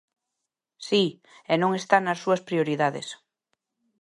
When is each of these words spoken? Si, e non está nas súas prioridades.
Si, 0.87 1.03
e 1.51 1.53
non 1.61 1.71
está 1.79 1.97
nas 2.01 2.21
súas 2.23 2.41
prioridades. 2.49 3.07